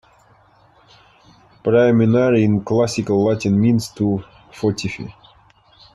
"Praemunire" 1.63 2.43
in 2.43 2.61
classical 2.63 3.23
Latin 3.23 3.61
means 3.61 3.89
"to 3.89 4.23
fortify". 4.51 5.09